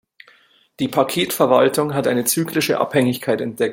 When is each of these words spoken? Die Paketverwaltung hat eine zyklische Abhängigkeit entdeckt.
Die 0.79 0.87
Paketverwaltung 0.87 1.93
hat 1.93 2.07
eine 2.07 2.23
zyklische 2.25 2.79
Abhängigkeit 2.79 3.39
entdeckt. 3.39 3.69